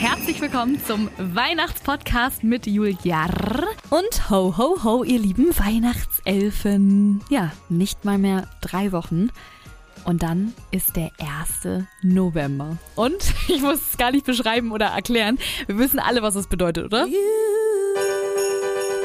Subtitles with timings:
[0.00, 3.26] herzlich willkommen zum Weihnachtspodcast mit Julia.
[3.90, 7.22] Und ho, ho, ho, ihr lieben Weihnachtselfen.
[7.28, 9.28] Ja, nicht mal mehr drei Wochen.
[10.06, 11.84] Und dann ist der 1.
[12.00, 12.78] November.
[12.94, 15.38] Und ich muss es gar nicht beschreiben oder erklären.
[15.66, 17.06] Wir wissen alle, was es bedeutet, oder?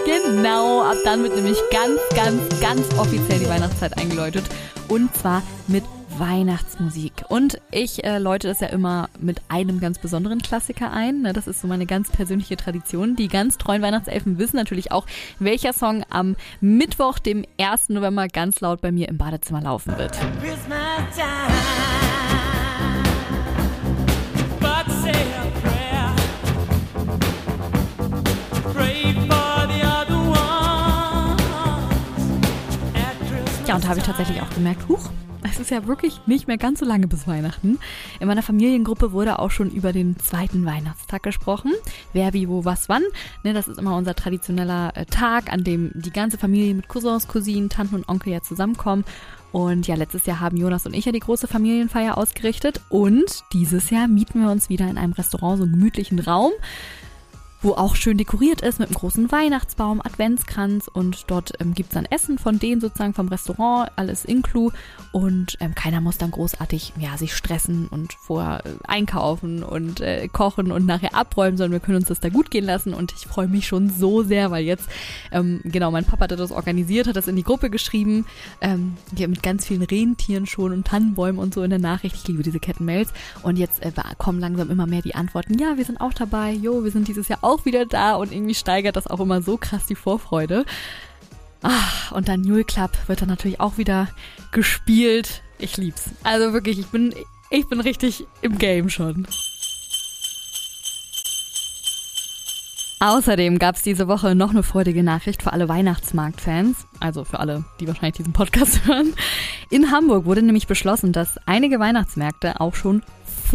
[0.05, 4.45] Genau, ab dann wird nämlich ganz, ganz, ganz offiziell die Weihnachtszeit eingeläutet.
[4.87, 5.83] Und zwar mit
[6.19, 7.25] Weihnachtsmusik.
[7.29, 11.21] Und ich äh, läute das ja immer mit einem ganz besonderen Klassiker ein.
[11.21, 13.15] Ne, das ist so meine ganz persönliche Tradition.
[13.15, 15.05] Die ganz treuen Weihnachtselfen wissen natürlich auch,
[15.39, 17.89] welcher Song am Mittwoch, dem 1.
[17.89, 20.17] November, ganz laut bei mir im Badezimmer laufen wird.
[33.67, 35.09] Ja, und da habe ich tatsächlich auch gemerkt, huch,
[35.55, 37.79] es ist ja wirklich nicht mehr ganz so lange bis Weihnachten.
[38.19, 41.71] In meiner Familiengruppe wurde auch schon über den zweiten Weihnachtstag gesprochen.
[42.11, 43.03] Wer, wie, wo, was, wann.
[43.43, 47.29] Ne, das ist immer unser traditioneller äh, Tag, an dem die ganze Familie mit Cousins,
[47.29, 49.05] Cousinen, Tanten und Onkel ja zusammenkommen.
[49.53, 52.81] Und ja, letztes Jahr haben Jonas und ich ja die große Familienfeier ausgerichtet.
[52.89, 56.51] Und dieses Jahr mieten wir uns wieder in einem Restaurant so einen gemütlichen Raum
[57.61, 61.93] wo auch schön dekoriert ist mit einem großen Weihnachtsbaum, Adventskranz und dort ähm, gibt es
[61.95, 64.71] dann Essen von denen sozusagen vom Restaurant, alles inklu.
[65.11, 70.27] Und ähm, keiner muss dann großartig ja, sich stressen und vorher äh, einkaufen und äh,
[70.27, 72.93] kochen und nachher abräumen, sondern wir können uns das da gut gehen lassen.
[72.93, 74.89] Und ich freue mich schon so sehr, weil jetzt,
[75.31, 78.25] ähm, genau, mein Papa hat das organisiert, hat das in die Gruppe geschrieben,
[78.61, 82.43] ähm, mit ganz vielen Rentieren schon und Tannenbäumen und so in der Nachricht, ich liebe
[82.43, 83.13] diese Kettenmails.
[83.41, 86.83] Und jetzt äh, kommen langsam immer mehr die Antworten, ja, wir sind auch dabei, jo,
[86.83, 89.57] wir sind dieses Jahr auch auch wieder da und irgendwie steigert das auch immer so
[89.57, 90.65] krass die Vorfreude.
[91.63, 94.07] Ah, und dann Mule Club wird dann natürlich auch wieder
[94.51, 95.41] gespielt.
[95.57, 96.09] Ich lieb's.
[96.23, 97.13] Also wirklich, ich bin,
[97.49, 99.25] ich bin richtig im Game schon.
[102.99, 107.65] Außerdem gab es diese Woche noch eine freudige Nachricht für alle Weihnachtsmarktfans, also für alle,
[107.79, 109.13] die wahrscheinlich diesen Podcast hören.
[109.69, 113.03] In Hamburg wurde nämlich beschlossen, dass einige Weihnachtsmärkte auch schon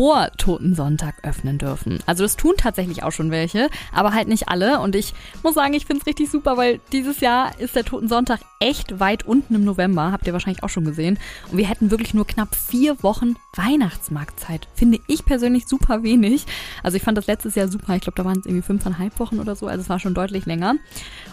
[0.01, 1.99] vor Totensonntag öffnen dürfen.
[2.07, 4.81] Also das tun tatsächlich auch schon welche, aber halt nicht alle.
[4.81, 5.13] Und ich
[5.43, 9.27] muss sagen, ich finde es richtig super, weil dieses Jahr ist der Totensonntag echt weit
[9.27, 10.11] unten im November.
[10.11, 11.19] Habt ihr wahrscheinlich auch schon gesehen.
[11.53, 14.69] Und wir hätten wirklich nur knapp vier Wochen Weihnachtsmarktzeit.
[14.75, 16.47] Finde ich persönlich super wenig.
[16.83, 17.95] Also ich fand das letztes Jahr super.
[17.95, 19.67] Ich glaube, da waren es irgendwie fünfeinhalb Wochen oder so.
[19.67, 20.77] Also es war schon deutlich länger.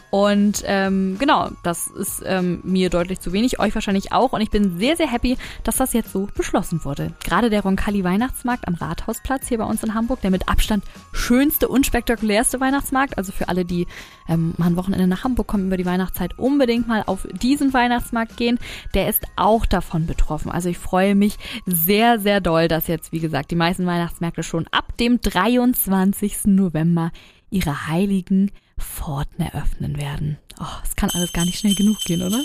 [0.09, 4.31] Und ähm, genau, das ist ähm, mir deutlich zu wenig, euch wahrscheinlich auch.
[4.31, 7.11] Und ich bin sehr, sehr happy, dass das jetzt so beschlossen wurde.
[7.23, 11.67] Gerade der Roncalli Weihnachtsmarkt am Rathausplatz hier bei uns in Hamburg, der mit Abstand schönste
[11.67, 13.17] und spektakulärste Weihnachtsmarkt.
[13.17, 13.85] Also für alle, die
[14.29, 18.37] ähm, mal ein Wochenende nach Hamburg kommen über die Weihnachtszeit, unbedingt mal auf diesen Weihnachtsmarkt
[18.37, 18.59] gehen.
[18.93, 20.51] Der ist auch davon betroffen.
[20.51, 24.67] Also ich freue mich sehr, sehr doll, dass jetzt, wie gesagt, die meisten Weihnachtsmärkte schon
[24.71, 26.45] ab dem 23.
[26.45, 27.11] November
[27.49, 30.37] ihre heiligen Pforten eröffnen werden.
[30.59, 32.43] Oh, es kann alles gar nicht schnell genug gehen, oder?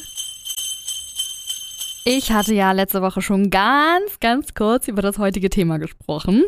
[2.05, 6.43] Ich hatte ja letzte Woche schon ganz, ganz kurz über das heutige Thema gesprochen.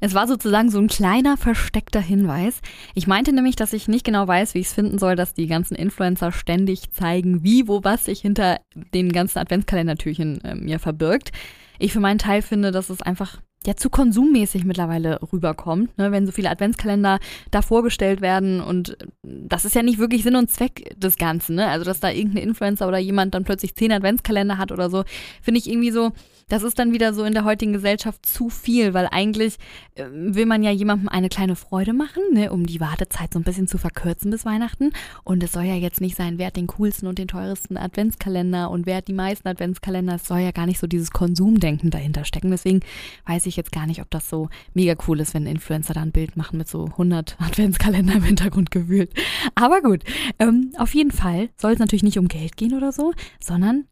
[0.00, 2.60] Es war sozusagen so ein kleiner versteckter Hinweis.
[2.94, 5.46] Ich meinte nämlich, dass ich nicht genau weiß, wie ich es finden soll, dass die
[5.46, 8.60] ganzen Influencer ständig zeigen, wie, wo, was sich hinter
[8.92, 11.32] den ganzen Adventskalendertürchen äh, mir verbirgt.
[11.78, 16.26] Ich für meinen Teil finde, dass es einfach ja zu konsummäßig mittlerweile rüberkommt, ne, wenn
[16.26, 17.20] so viele Adventskalender
[17.50, 21.68] da vorgestellt werden und das ist ja nicht wirklich Sinn und Zweck des Ganzen, ne?
[21.68, 25.04] Also dass da irgendein Influencer oder jemand dann plötzlich zehn Adventskalender hat oder so,
[25.42, 26.12] finde ich irgendwie so,
[26.48, 29.56] das ist dann wieder so in der heutigen Gesellschaft zu viel, weil eigentlich
[29.94, 33.44] äh, will man ja jemandem eine kleine Freude machen, ne, um die Wartezeit so ein
[33.44, 34.92] bisschen zu verkürzen bis Weihnachten.
[35.24, 38.70] Und es soll ja jetzt nicht sein, wer hat den coolsten und den teuersten Adventskalender
[38.70, 40.16] und wer hat die meisten Adventskalender.
[40.16, 42.50] Es soll ja gar nicht so dieses Konsumdenken dahinter stecken.
[42.50, 42.80] Deswegen
[43.26, 46.12] weiß ich jetzt gar nicht, ob das so mega cool ist, wenn Influencer da ein
[46.12, 49.12] Bild machen mit so 100 Adventskalender im Hintergrund gewühlt.
[49.54, 50.04] Aber gut,
[50.38, 53.86] ähm, auf jeden Fall soll es natürlich nicht um Geld gehen oder so, sondern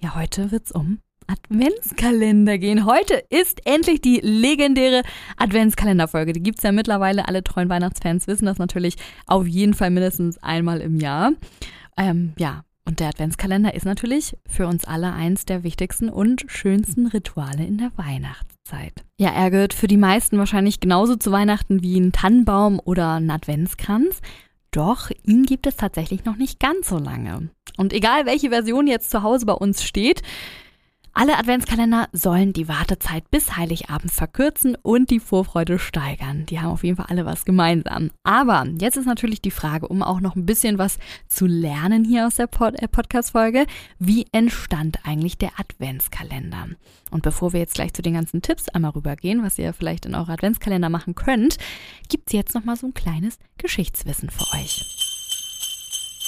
[0.00, 2.86] ja, heute wird's um Adventskalender gehen.
[2.86, 5.02] Heute ist endlich die legendäre
[5.36, 6.32] Adventskalenderfolge.
[6.32, 7.28] Die gibt's ja mittlerweile.
[7.28, 8.96] Alle treuen Weihnachtsfans wissen das natürlich
[9.26, 11.32] auf jeden Fall mindestens einmal im Jahr.
[11.96, 17.06] Ähm, ja, und der Adventskalender ist natürlich für uns alle eins der wichtigsten und schönsten
[17.06, 19.04] Rituale in der Weihnachtszeit.
[19.18, 23.30] Ja, er gehört für die meisten wahrscheinlich genauso zu Weihnachten wie ein Tannenbaum oder ein
[23.30, 24.20] Adventskranz.
[24.70, 27.50] Doch ihn gibt es tatsächlich noch nicht ganz so lange.
[27.76, 30.22] Und egal welche Version jetzt zu Hause bei uns steht,
[31.20, 36.46] Alle Adventskalender sollen die Wartezeit bis Heiligabend verkürzen und die Vorfreude steigern.
[36.46, 38.12] Die haben auf jeden Fall alle was gemeinsam.
[38.22, 42.28] Aber jetzt ist natürlich die Frage, um auch noch ein bisschen was zu lernen hier
[42.28, 43.66] aus der Pod äh, Podcast-Folge,
[43.98, 46.68] wie entstand eigentlich der Adventskalender?
[47.10, 50.14] Und bevor wir jetzt gleich zu den ganzen Tipps einmal rübergehen, was ihr vielleicht in
[50.14, 51.58] eurer Adventskalender machen könnt,
[52.08, 55.17] gibt es jetzt noch mal so ein kleines Geschichtswissen für euch.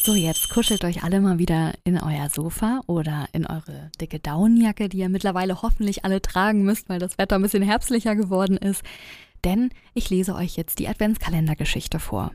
[0.02, 4.88] So, jetzt kuschelt euch alle mal wieder in euer Sofa oder in eure dicke Daunenjacke,
[4.88, 8.82] die ihr mittlerweile hoffentlich alle tragen müsst, weil das Wetter ein bisschen herbstlicher geworden ist.
[9.44, 12.32] Denn ich lese euch jetzt die Adventskalendergeschichte vor.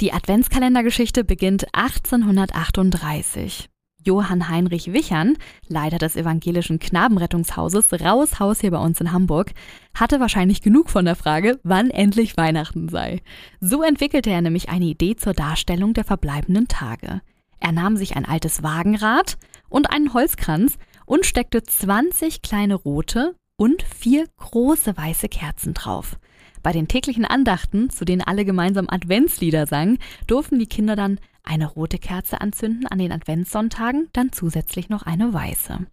[0.00, 3.68] Die Adventskalendergeschichte beginnt 1838.
[4.04, 5.36] Johann Heinrich Wichern,
[5.68, 9.52] Leiter des evangelischen Knabenrettungshauses Raushaus hier bei uns in Hamburg,
[9.94, 13.20] hatte wahrscheinlich genug von der Frage, wann endlich Weihnachten sei.
[13.60, 17.20] So entwickelte er nämlich eine Idee zur Darstellung der verbleibenden Tage.
[17.60, 19.38] Er nahm sich ein altes Wagenrad
[19.68, 26.18] und einen Holzkranz und steckte 20 kleine rote und vier große weiße Kerzen drauf.
[26.62, 31.66] Bei den täglichen Andachten, zu denen alle gemeinsam Adventslieder sangen, durften die Kinder dann eine
[31.66, 35.86] rote Kerze anzünden an den Adventssonntagen, dann zusätzlich noch eine weiße.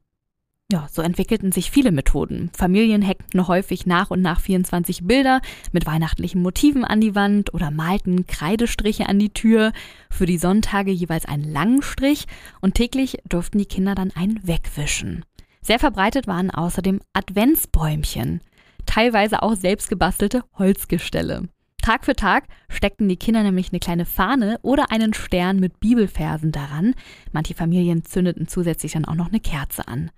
[0.72, 2.52] Ja, so entwickelten sich viele Methoden.
[2.54, 5.42] Familien hackten häufig nach und nach 24 Bilder
[5.72, 9.72] mit weihnachtlichen Motiven an die Wand oder malten Kreidestriche an die Tür,
[10.12, 12.28] für die Sonntage jeweils einen langen Strich
[12.62, 15.26] und täglich durften die Kinder dann einen wegwischen.
[15.62, 18.42] Sehr verbreitet waren außerdem Adventsbäumchen,
[18.86, 21.50] teilweise auch selbstgebastelte Holzgestelle.
[21.90, 26.52] Tag für Tag steckten die Kinder nämlich eine kleine Fahne oder einen Stern mit Bibelversen
[26.52, 26.94] daran.
[27.32, 30.12] Manche Familien zündeten zusätzlich dann auch noch eine Kerze an.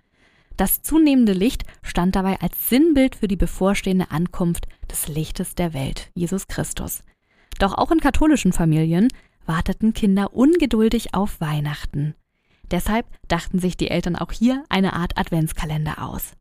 [0.57, 6.11] Das zunehmende Licht stand dabei als Sinnbild für die bevorstehende Ankunft des Lichtes der Welt,
[6.13, 7.05] Jesus Christus.
[7.57, 9.07] Doch auch in katholischen Familien
[9.45, 12.15] warteten Kinder ungeduldig auf Weihnachten.
[12.69, 16.33] Deshalb dachten sich die Eltern auch hier eine Art Adventskalender aus.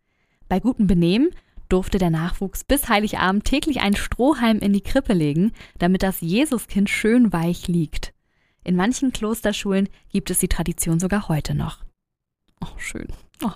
[0.48, 1.28] Bei gutem Benehmen
[1.72, 6.90] durfte der Nachwuchs bis Heiligabend täglich einen Strohhalm in die Krippe legen, damit das Jesuskind
[6.90, 8.12] schön weich liegt.
[8.62, 11.78] In manchen Klosterschulen gibt es die Tradition sogar heute noch.
[12.60, 13.08] Oh, schön.
[13.42, 13.52] Oh.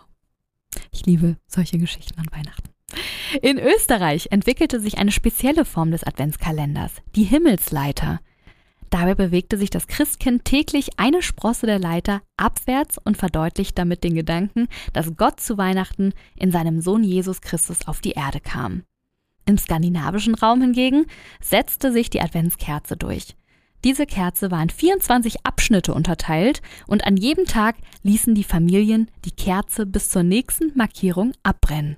[0.90, 2.70] Ich liebe solche Geschichten an Weihnachten.
[3.43, 8.20] In Österreich entwickelte sich eine spezielle Form des Adventskalenders, die Himmelsleiter.
[8.94, 14.14] Dabei bewegte sich das Christkind täglich eine Sprosse der Leiter abwärts und verdeutlicht damit den
[14.14, 18.85] Gedanken, dass Gott zu Weihnachten in seinem Sohn Jesus Christus auf die Erde kam.
[19.46, 21.06] Im skandinavischen Raum hingegen
[21.43, 23.35] setzte sich die Adventskerze durch.
[23.82, 27.75] Diese Kerze war in 24 Abschnitte unterteilt und an jedem Tag
[28.05, 31.96] ließen die Familien die Kerze bis zur nächsten Markierung abbrennen.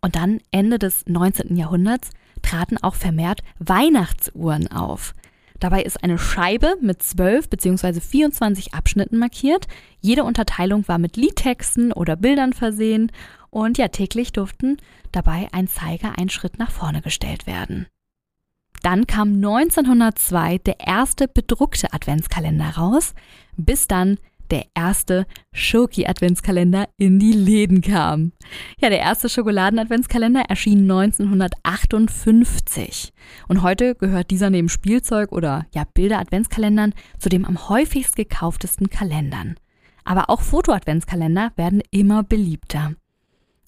[0.00, 1.54] Und dann, Ende des 19.
[1.54, 5.12] Jahrhunderts, traten auch vermehrt Weihnachtsuhren auf.
[5.60, 8.00] Dabei ist eine Scheibe mit 12 bzw.
[8.00, 9.66] 24 Abschnitten markiert.
[10.00, 13.10] Jede Unterteilung war mit Liedtexten oder Bildern versehen
[13.50, 14.76] und ja, täglich durften
[15.10, 17.86] dabei ein Zeiger einen Schritt nach vorne gestellt werden.
[18.82, 23.14] Dann kam 1902 der erste bedruckte Adventskalender raus,
[23.56, 24.18] bis dann
[24.50, 28.32] der erste Schoki-Adventskalender in die Läden kam.
[28.80, 33.12] Ja, der erste Schokoladen-Adventskalender erschien 1958.
[33.48, 39.56] Und heute gehört dieser neben Spielzeug oder ja, Bilder-Adventskalendern zu den am häufigst gekauftesten Kalendern.
[40.04, 42.94] Aber auch Foto-Adventskalender werden immer beliebter.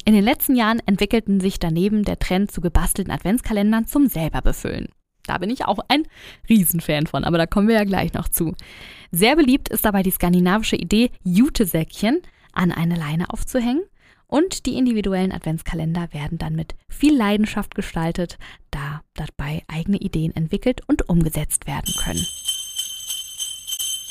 [0.04, 4.88] In den letzten Jahren entwickelten sich daneben der Trend zu gebastelten Adventskalendern zum selber befüllen.
[5.30, 6.08] Da bin ich auch ein
[6.49, 8.52] Riesenfan von, aber da kommen wir ja gleich noch zu.
[9.12, 12.20] Sehr beliebt ist dabei die skandinavische Idee, Jutesäckchen
[12.52, 13.84] an eine Leine aufzuhängen.
[14.26, 18.38] Und die individuellen Adventskalender werden dann mit viel Leidenschaft gestaltet,
[18.72, 22.26] da dabei eigene Ideen entwickelt und umgesetzt werden können.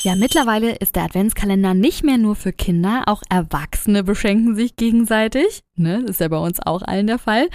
[0.02, 5.60] Ja, mittlerweile ist der Adventskalender nicht mehr nur für Kinder, auch Erwachsene beschenken sich gegenseitig.
[5.80, 6.02] Ne?
[6.02, 7.48] Das ist ja bei uns auch allen der Fall.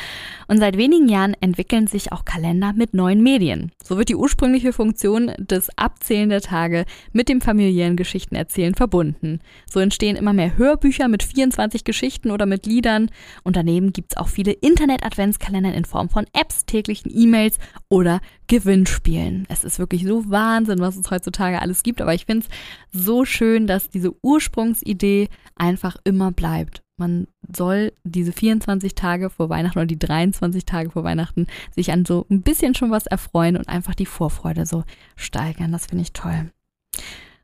[0.48, 3.72] Und seit wenigen Jahren entwickeln sich auch Kalender mit neuen Medien.
[3.84, 9.40] So wird die ursprüngliche Funktion des Abzählen der Tage mit dem familiären Geschichtenerzählen verbunden.
[9.70, 13.12] So entstehen immer mehr Hörbücher mit 24 Geschichten oder mit Liedern.
[13.44, 19.46] Und daneben gibt es auch viele Internet-Adventskalender in Form von Apps, täglichen E-Mails oder Gewinnspielen.
[19.50, 22.02] Es ist wirklich so Wahnsinn, was es heutzutage alles gibt.
[22.02, 22.46] Aber ich finde
[22.92, 29.50] es so schön, dass diese Ursprungsidee einfach immer bleibt man soll diese 24 Tage vor
[29.50, 33.58] Weihnachten oder die 23 Tage vor Weihnachten sich an so ein bisschen schon was erfreuen
[33.58, 34.84] und einfach die Vorfreude so
[35.16, 35.72] steigern.
[35.72, 36.52] Das finde ich toll.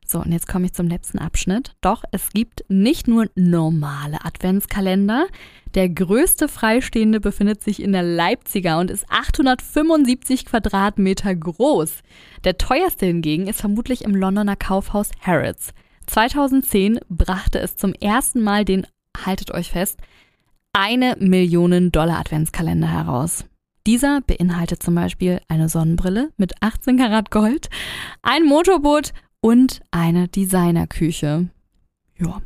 [0.06, 1.74] So, und jetzt komme ich zum letzten Abschnitt.
[1.80, 5.26] Doch es gibt nicht nur normale Adventskalender.
[5.74, 12.02] Der größte freistehende befindet sich in der Leipziger und ist 875 Quadratmeter groß.
[12.44, 15.72] Der teuerste hingegen ist vermutlich im Londoner Kaufhaus Harrods.
[16.08, 19.98] 2010 brachte es zum ersten Mal den haltet euch fest,
[20.72, 23.44] eine Millionen Dollar Adventskalender heraus.
[23.86, 27.68] Dieser beinhaltet zum Beispiel eine Sonnenbrille mit 18 Karat Gold,
[28.22, 31.48] ein Motorboot und eine Designerküche.
[32.18, 32.42] Ja.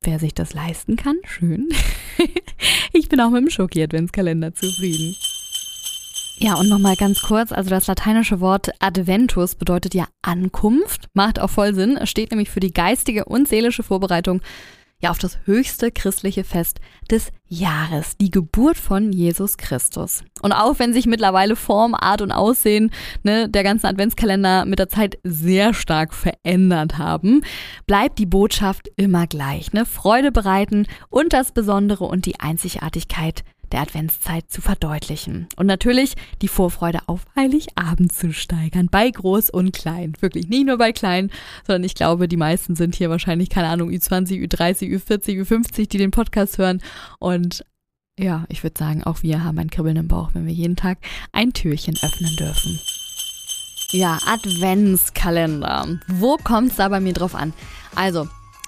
[0.00, 1.68] Wer sich das leisten kann, schön.
[2.92, 5.14] ich bin auch mit dem Schoki-Adventskalender zufrieden.
[6.38, 11.50] Ja, und nochmal ganz kurz, also das lateinische Wort Adventus bedeutet ja Ankunft, macht auch
[11.50, 11.98] voll Sinn.
[12.04, 14.42] Steht nämlich für die geistige und seelische Vorbereitung
[15.02, 20.24] ja auf das höchste christliche Fest des Jahres, die Geburt von Jesus Christus.
[20.42, 22.90] Und auch wenn sich mittlerweile Form, Art und Aussehen
[23.22, 27.42] ne, der ganzen Adventskalender mit der Zeit sehr stark verändert haben,
[27.86, 29.72] bleibt die Botschaft immer gleich.
[29.72, 29.86] Ne?
[29.86, 35.48] Freude bereiten und das Besondere und die Einzigartigkeit der Adventszeit zu verdeutlichen.
[35.56, 40.14] Und natürlich die Vorfreude auf Heiligabend zu steigern, bei groß und klein.
[40.20, 41.30] Wirklich nicht nur bei klein,
[41.66, 45.98] sondern ich glaube, die meisten sind hier wahrscheinlich, keine Ahnung, Ü20, Ü30, Ü40, Ü50, die
[45.98, 46.82] den Podcast hören.
[47.18, 47.64] Und
[48.18, 50.98] ja, ich würde sagen, auch wir haben ein Kribbeln im Bauch, wenn wir jeden Tag
[51.32, 52.80] ein Türchen öffnen dürfen.
[53.90, 55.98] Ja, Adventskalender.
[56.08, 57.52] Wo kommt es da bei mir drauf an?
[57.94, 58.26] Also,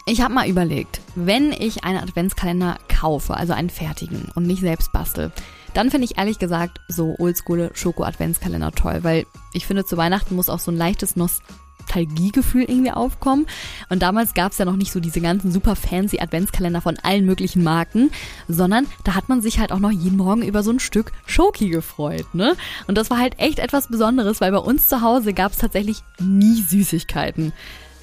[0.09, 4.91] ich habe mal überlegt, wenn ich einen Adventskalender kaufe, also einen fertigen und nicht selbst
[4.93, 5.33] bastel,
[5.75, 10.49] dann finde ich ehrlich gesagt so oldschool Schoko-Adventskalender toll, weil ich finde, zu Weihnachten muss
[10.49, 13.47] auch so ein leichtes Nostalgiegefühl irgendwie aufkommen.
[13.91, 17.27] Und damals gab es ja noch nicht so diese ganzen super fancy Adventskalender von allen
[17.27, 18.11] möglichen Marken,
[18.49, 21.69] sondern da hat man sich halt auch noch jeden Morgen über so ein Stück Schoki
[21.69, 22.57] gefreut, ne?
[22.87, 26.03] Und das war halt echt etwas Besonderes, weil bei uns zu Hause gab es tatsächlich
[26.19, 27.53] nie Süßigkeiten.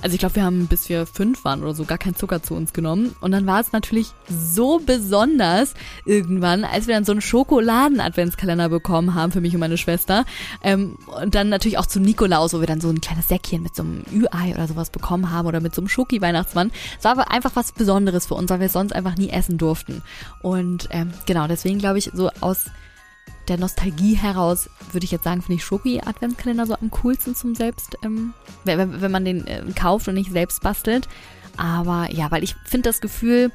[0.02, 2.54] Also ich glaube, wir haben, bis wir fünf waren oder so, gar keinen Zucker zu
[2.54, 3.16] uns genommen.
[3.22, 5.74] Und dann war es natürlich so besonders
[6.06, 10.26] irgendwann, als wir dann so einen Schokoladen-Adventskalender bekommen haben für mich und meine Schwester.
[10.62, 13.76] Ähm, und dann natürlich auch zu Nikolaus, wo wir dann so ein kleines Säckchen mit
[13.76, 16.72] so einem Ü-Ei oder sowas bekommen haben oder mit so einem Schoki-Weihnachtsmann.
[16.98, 19.58] Es war aber einfach was Besonderes für uns, weil wir es sonst einfach nie essen
[19.58, 20.04] durften.
[20.42, 22.66] Und ähm, genau, deswegen glaube ich, so aus
[23.48, 27.98] der Nostalgie heraus würde ich jetzt sagen, finde ich Schoki-Adventskalender so am coolsten zum Selbst,
[28.04, 28.34] ähm,
[28.64, 31.08] wenn, wenn man den äh, kauft und nicht selbst bastelt.
[31.58, 33.52] Aber ja, weil ich finde das Gefühl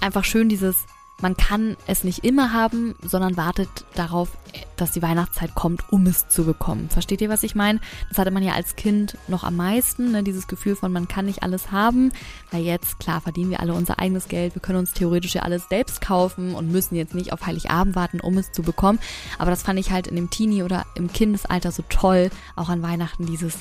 [0.00, 0.86] einfach schön, dieses
[1.22, 4.28] man kann es nicht immer haben, sondern wartet darauf,
[4.76, 6.90] dass die Weihnachtszeit kommt, um es zu bekommen.
[6.90, 7.80] Versteht ihr, was ich meine?
[8.08, 10.22] Das hatte man ja als Kind noch am meisten, ne?
[10.22, 12.12] dieses Gefühl von, man kann nicht alles haben.
[12.50, 14.54] Weil jetzt, klar, verdienen wir alle unser eigenes Geld.
[14.54, 18.20] Wir können uns theoretisch ja alles selbst kaufen und müssen jetzt nicht auf Heiligabend warten,
[18.20, 18.98] um es zu bekommen.
[19.38, 22.82] Aber das fand ich halt in dem Teenie- oder im Kindesalter so toll, auch an
[22.82, 23.58] Weihnachten, dieses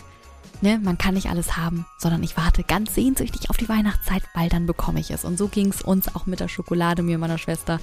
[0.62, 4.50] ne, man kann nicht alles haben, sondern ich warte ganz sehnsüchtig auf die Weihnachtszeit, weil
[4.50, 5.26] dann bekomme ich es.
[5.26, 7.80] Und so ging es uns auch mit der Schokolade, mir und meiner Schwester,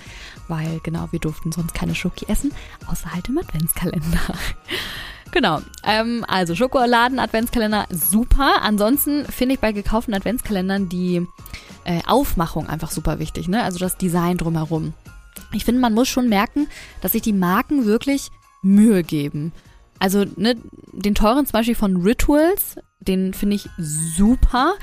[0.48, 2.52] weil genau, wir durften sonst keine Schoki essen,
[2.86, 4.20] außer halt im Adventskalender.
[5.30, 5.60] Genau.
[5.84, 8.62] Ähm, also Schokoladen-Adventskalender, super.
[8.62, 11.26] Ansonsten finde ich bei gekauften Adventskalendern die
[11.84, 13.62] äh, Aufmachung einfach super wichtig, ne?
[13.62, 14.94] Also das Design drumherum.
[15.52, 16.66] Ich finde, man muss schon merken,
[17.00, 18.30] dass sich die Marken wirklich
[18.62, 19.52] Mühe geben.
[19.98, 20.56] Also ne,
[20.92, 24.74] den teuren zum Beispiel von Rituals, den finde ich super.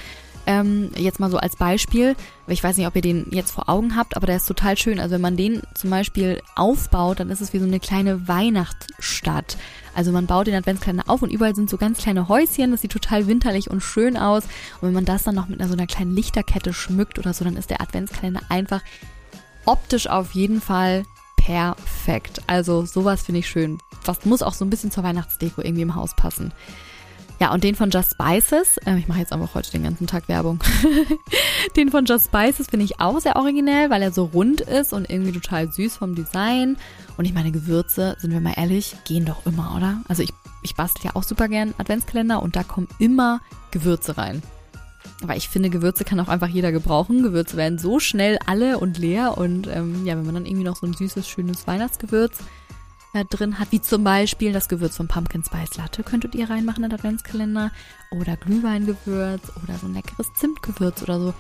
[0.48, 2.16] Ähm, jetzt mal so als Beispiel,
[2.48, 5.00] ich weiß nicht, ob ihr den jetzt vor Augen habt, aber der ist total schön.
[5.00, 9.58] Also wenn man den zum Beispiel aufbaut, dann ist es wie so eine kleine Weihnachtsstadt.
[9.96, 12.92] Also man baut den Adventskalender auf und überall sind so ganz kleine Häuschen, das sieht
[12.92, 14.44] total winterlich und schön aus.
[14.82, 17.44] Und wenn man das dann noch mit einer, so einer kleinen Lichterkette schmückt oder so,
[17.44, 18.82] dann ist der Adventskalender einfach
[19.66, 21.06] optisch auf jeden Fall
[21.46, 22.42] perfekt.
[22.48, 23.78] Also sowas finde ich schön.
[24.04, 26.52] Was muss auch so ein bisschen zur Weihnachtsdeko irgendwie im Haus passen.
[27.40, 30.30] Ja, und den von Just Spices, äh, ich mache jetzt einfach heute den ganzen Tag
[30.30, 30.60] Werbung.
[31.76, 35.10] den von Just Spices finde ich auch sehr originell, weil er so rund ist und
[35.10, 36.78] irgendwie total süß vom Design.
[37.18, 40.02] Und ich meine, Gewürze, sind wir mal ehrlich, gehen doch immer, oder?
[40.08, 44.42] Also ich, ich bastel ja auch super gern Adventskalender und da kommen immer Gewürze rein.
[45.26, 47.24] Aber ich finde, Gewürze kann auch einfach jeder gebrauchen.
[47.24, 49.40] Gewürze werden so schnell alle und leer.
[49.40, 52.38] Und ähm, ja, wenn man dann irgendwie noch so ein süßes, schönes Weihnachtsgewürz
[53.16, 56.84] äh, drin hat, wie zum Beispiel das Gewürz von Pumpkin Spice Latte, könntet ihr reinmachen
[56.84, 57.72] in den Adventskalender.
[58.12, 61.34] Oder Glühweingewürz oder so ein leckeres Zimtgewürz oder so.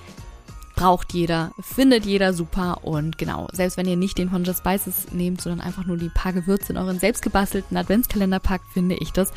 [0.76, 5.12] Braucht jeder, findet jeder super und genau, selbst wenn ihr nicht den von Just Spices
[5.12, 9.32] nehmt, sondern einfach nur die paar Gewürze in euren selbstgebastelten Adventskalender packt, finde ich das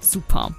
[0.00, 0.52] super.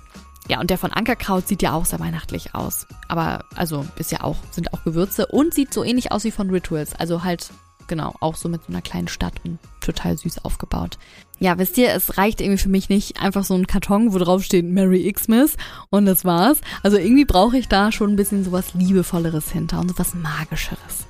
[0.52, 2.86] Ja, und der von Ankerkraut sieht ja auch sehr weihnachtlich aus.
[3.08, 6.50] Aber, also, ist ja auch, sind auch Gewürze und sieht so ähnlich aus wie von
[6.50, 6.94] Rituals.
[6.94, 7.52] Also halt,
[7.88, 10.98] genau, auch so mit so einer kleinen Stadt und total süß aufgebaut.
[11.40, 14.44] Ja, wisst ihr, es reicht irgendwie für mich nicht einfach so ein Karton, wo drauf
[14.44, 15.56] steht Merry Xmas
[15.90, 16.60] und das war's.
[16.84, 21.06] Also irgendwie brauche ich da schon ein bisschen sowas Liebevolleres hinter und sowas Magischeres.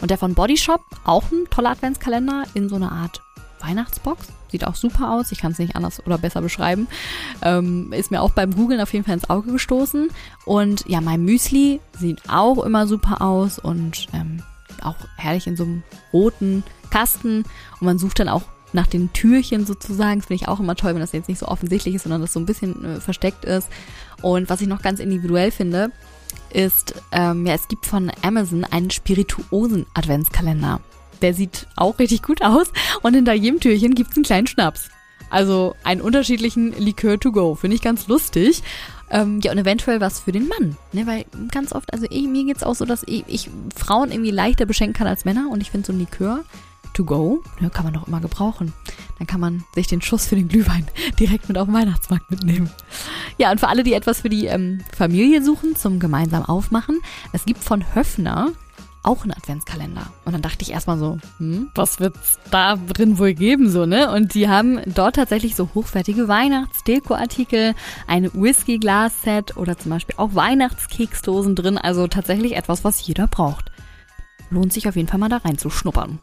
[0.00, 3.22] Und der von Body Shop, auch ein toller Adventskalender in so einer Art
[3.60, 4.26] Weihnachtsbox.
[4.50, 5.32] Sieht auch super aus.
[5.32, 6.88] Ich kann es nicht anders oder besser beschreiben.
[7.42, 10.08] Ähm, ist mir auch beim Googlen auf jeden Fall ins Auge gestoßen.
[10.44, 13.58] Und ja, mein Müsli sieht auch immer super aus.
[13.58, 14.42] Und ähm,
[14.82, 17.44] auch herrlich in so einem roten Kasten
[17.80, 20.20] und man sucht dann auch nach den Türchen sozusagen.
[20.20, 22.32] Das finde ich auch immer toll, wenn das jetzt nicht so offensichtlich ist, sondern das
[22.32, 23.68] so ein bisschen äh, versteckt ist.
[24.22, 25.90] Und was ich noch ganz individuell finde,
[26.50, 30.80] ist, ähm, ja, es gibt von Amazon einen spirituosen Adventskalender.
[31.22, 32.72] Der sieht auch richtig gut aus
[33.02, 34.88] und hinter jedem Türchen gibt es einen kleinen Schnaps.
[35.30, 37.54] Also einen unterschiedlichen Likör to go.
[37.54, 38.62] Finde ich ganz lustig.
[39.10, 40.76] Ähm, ja, und eventuell was für den Mann.
[40.92, 41.06] Ne?
[41.06, 44.66] Weil ganz oft, also ich, mir geht's auch so, dass ich, ich Frauen irgendwie leichter
[44.66, 45.48] beschenken kann als Männer.
[45.50, 46.44] Und ich finde so ein Likör
[46.92, 48.72] to go, ne, kann man doch immer gebrauchen.
[49.18, 50.86] Dann kann man sich den Schuss für den Glühwein
[51.20, 52.70] direkt mit auf den Weihnachtsmarkt mitnehmen.
[53.38, 57.00] Ja, und für alle, die etwas für die ähm, Familie suchen, zum gemeinsam aufmachen,
[57.32, 58.48] es gibt von Höfner
[59.02, 60.12] auch einen Adventskalender.
[60.24, 64.10] Und dann dachte ich erstmal so, hm, was wird's da drin wohl geben, so, ne?
[64.12, 67.74] Und die haben dort tatsächlich so hochwertige Weihnachtsdekoartikel,
[68.06, 71.78] eine Whisky-Glas-Set oder zum Beispiel auch Weihnachtskeksdosen drin.
[71.78, 73.70] Also tatsächlich etwas, was jeder braucht.
[74.50, 76.18] Lohnt sich auf jeden Fall mal da reinzuschnuppern.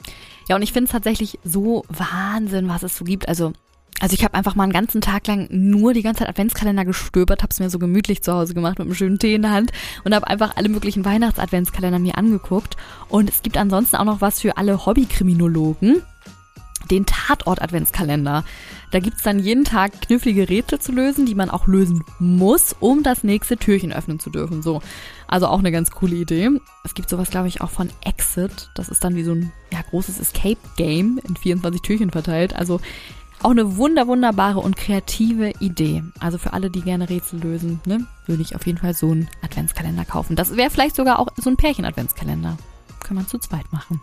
[0.50, 3.28] Ja, und ich finde es tatsächlich so Wahnsinn, was es so gibt.
[3.28, 3.54] Also
[4.00, 7.42] also ich habe einfach mal einen ganzen Tag lang nur die ganze Zeit Adventskalender gestöbert,
[7.42, 9.72] habe es mir so gemütlich zu Hause gemacht mit einem schönen Tee in der Hand
[10.04, 12.78] und habe einfach alle möglichen Weihnachts-Adventskalender mir angeguckt.
[13.10, 16.04] Und es gibt ansonsten auch noch was für alle Hobbykriminologen,
[16.92, 18.44] den Tatort-Adventskalender.
[18.92, 23.04] Da gibt's dann jeden Tag knifflige Rätsel zu lösen, die man auch lösen muss, um
[23.04, 24.62] das nächste Türchen öffnen zu dürfen.
[24.62, 24.82] So,
[25.28, 26.50] also auch eine ganz coole Idee.
[26.86, 28.70] Es gibt sowas, glaube ich, auch von Exit.
[28.76, 32.56] Das ist dann wie so ein ja, großes Escape-Game in 24 Türchen verteilt.
[32.56, 32.80] Also
[33.44, 36.04] auch eine wunder, wunderbare und kreative Idee.
[36.20, 39.30] Also für alle, die gerne Rätsel lösen, ne, würde ich auf jeden Fall so einen
[39.42, 40.36] Adventskalender kaufen.
[40.36, 42.58] Das wäre vielleicht sogar auch so ein Pärchen-Adventskalender.
[43.04, 44.02] Kann man zu zweit machen.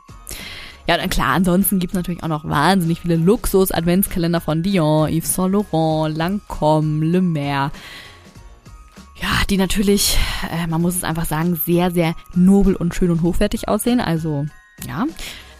[0.86, 5.34] Ja, dann klar, ansonsten gibt es natürlich auch noch wahnsinnig viele Luxus-Adventskalender von Dion, Yves
[5.34, 7.70] Saint Laurent, Lancôme, Le Maire.
[9.20, 10.18] Ja, die natürlich,
[10.50, 14.00] äh, man muss es einfach sagen, sehr, sehr nobel und schön und hochwertig aussehen.
[14.00, 14.46] Also,
[14.86, 15.06] ja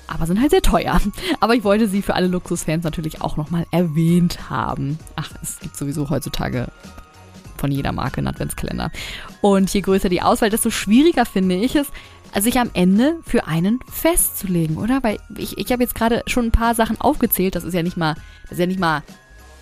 [0.06, 1.00] aber sind halt sehr teuer.
[1.40, 4.98] Aber ich wollte sie für alle Luxusfans natürlich auch nochmal erwähnt haben.
[5.16, 6.68] Ach, es gibt sowieso heutzutage
[7.56, 8.90] von jeder Marke einen Adventskalender.
[9.40, 11.88] Und je größer die Auswahl, desto schwieriger finde ich es,
[12.38, 15.02] sich am Ende für einen festzulegen, oder?
[15.02, 17.54] Weil ich, ich habe jetzt gerade schon ein paar Sachen aufgezählt.
[17.54, 19.02] Das ist ja nicht mal, das ist ja nicht mal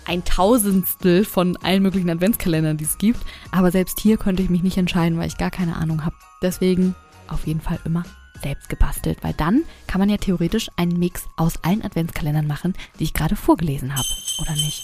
[0.05, 3.19] ein Tausendstel von allen möglichen Adventskalendern, die es gibt.
[3.51, 6.15] Aber selbst hier konnte ich mich nicht entscheiden, weil ich gar keine Ahnung habe.
[6.41, 6.95] Deswegen
[7.27, 8.03] auf jeden Fall immer
[8.43, 13.05] selbst gebastelt, weil dann kann man ja theoretisch einen Mix aus allen Adventskalendern machen, die
[13.05, 14.07] ich gerade vorgelesen habe,
[14.41, 14.83] oder nicht?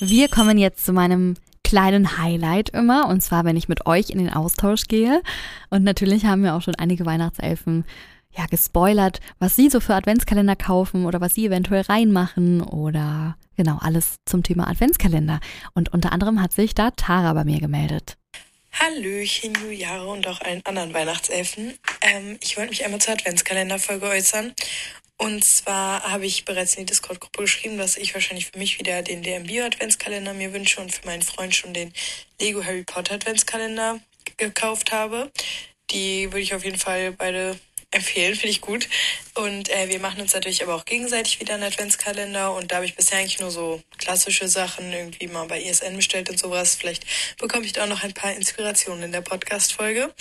[0.00, 4.18] Wir kommen jetzt zu meinem kleinen Highlight immer, und zwar, wenn ich mit euch in
[4.18, 5.22] den Austausch gehe.
[5.68, 7.84] Und natürlich haben wir auch schon einige Weihnachtselfen
[8.32, 13.78] ja gespoilert, was sie so für Adventskalender kaufen oder was sie eventuell reinmachen oder genau
[13.80, 15.40] alles zum Thema Adventskalender.
[15.74, 18.16] Und unter anderem hat sich da Tara bei mir gemeldet.
[18.72, 21.78] Hallöchen, Juliare und auch allen anderen Weihnachtselfen.
[22.00, 24.54] Ähm, ich wollte mich einmal zur Adventskalenderfolge äußern.
[25.16, 29.02] Und zwar habe ich bereits in die Discord-Gruppe geschrieben, dass ich wahrscheinlich für mich wieder
[29.02, 31.92] den DMB-Adventskalender mir wünsche und für meinen Freund schon den
[32.40, 34.00] Lego Harry Potter Adventskalender
[34.38, 35.30] gekauft habe.
[35.90, 37.58] Die würde ich auf jeden Fall beide
[37.90, 38.88] empfehlen, finde ich gut.
[39.40, 42.52] Und äh, wir machen uns natürlich aber auch gegenseitig wieder einen Adventskalender.
[42.52, 46.28] Und da habe ich bisher eigentlich nur so klassische Sachen irgendwie mal bei ESN bestellt
[46.28, 46.74] und sowas.
[46.74, 47.06] Vielleicht
[47.38, 50.12] bekomme ich da auch noch ein paar Inspirationen in der Podcast-Folge.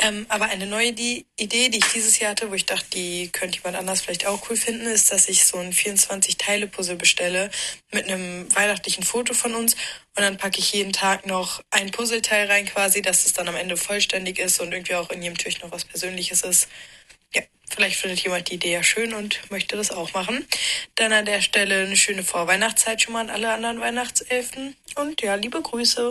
[0.00, 3.56] Ähm, aber eine neue Idee, die ich dieses Jahr hatte, wo ich dachte, die könnte
[3.56, 7.50] jemand anders vielleicht auch cool finden, ist, dass ich so ein 24-Teile-Puzzle bestelle
[7.90, 9.76] mit einem weihnachtlichen Foto von uns.
[10.14, 13.56] Und dann packe ich jeden Tag noch ein Puzzleteil rein quasi, dass es dann am
[13.56, 16.68] Ende vollständig ist und irgendwie auch in jedem Türchen noch was Persönliches ist.
[17.70, 20.46] Vielleicht findet jemand die Idee ja schön und möchte das auch machen.
[20.94, 24.74] Dann an der Stelle eine schöne Vorweihnachtszeit schon mal an alle anderen Weihnachtselfen.
[24.96, 26.10] Und ja, liebe Grüße.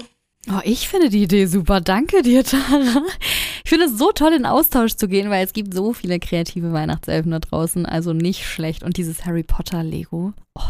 [0.50, 1.82] Oh, ich finde die Idee super.
[1.82, 3.04] Danke dir, Tara.
[3.66, 6.72] Ich finde es so toll, in Austausch zu gehen, weil es gibt so viele kreative
[6.72, 7.86] Weihnachtselfen da draußen.
[7.86, 8.84] Also nicht schlecht.
[8.84, 10.34] Und dieses Harry Potter Lego.
[10.56, 10.62] Oh,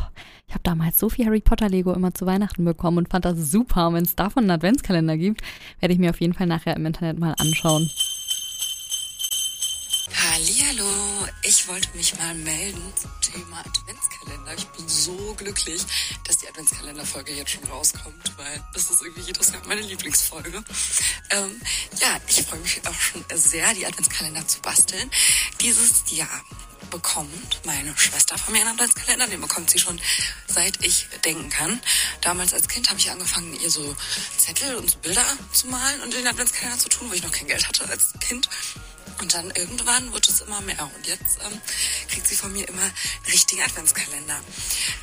[0.48, 3.52] ich habe damals so viel Harry Potter Lego immer zu Weihnachten bekommen und fand das
[3.52, 3.90] super.
[3.90, 5.42] Und wenn es davon einen Adventskalender gibt,
[5.80, 7.88] werde ich mir auf jeden Fall nachher im Internet mal anschauen.
[10.14, 14.54] Hallo, ich wollte mich mal melden zum Thema Adventskalender.
[14.58, 15.82] Ich bin so glücklich,
[16.24, 20.64] dass die Adventskalenderfolge jetzt schon rauskommt, weil das ist irgendwie jedes Jahr meine Lieblingsfolge.
[21.32, 21.62] Ähm,
[22.00, 25.12] ja, ich freue mich auch schon sehr, die Adventskalender zu basteln.
[25.60, 26.44] Dieses Jahr
[26.90, 29.28] bekommt meine Schwester von mir einen Adventskalender.
[29.28, 30.00] Den bekommt sie schon
[30.48, 31.82] seit ich denken kann.
[32.22, 33.96] Damals als Kind habe ich angefangen, ihr so
[34.38, 37.48] Zettel und so Bilder zu malen und den Adventskalender zu tun, wo ich noch kein
[37.48, 38.48] Geld hatte als Kind.
[39.20, 40.90] Und dann irgendwann wird es immer mehr.
[40.96, 41.60] Und jetzt ähm,
[42.10, 44.40] kriegt sie von mir immer einen richtigen Adventskalender.